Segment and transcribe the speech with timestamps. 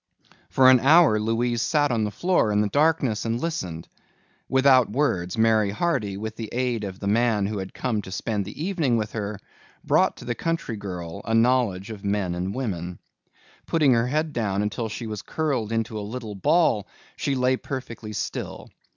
[0.49, 3.87] For an hour Louise sat on the floor in the darkness and listened.
[4.49, 8.43] Without words Mary Hardy, with the aid of the man who had come to spend
[8.43, 9.39] the evening with her,
[9.83, 12.97] brought to the country girl a knowledge of men and women.
[13.67, 18.11] Putting her head down until she was curled into a little ball she lay perfectly
[18.13, 18.71] still.